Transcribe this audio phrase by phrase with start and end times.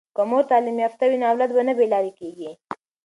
[0.15, 2.51] که مور تعلیم یافته وي نو اولاد نه بې لارې کیږي.